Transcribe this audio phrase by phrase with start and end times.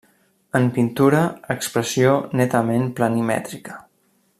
[0.59, 1.21] En pintura,
[1.57, 3.81] expressió netament planimètrica.